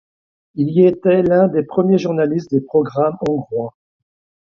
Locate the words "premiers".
1.61-1.99